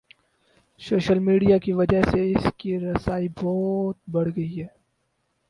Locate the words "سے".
2.11-2.31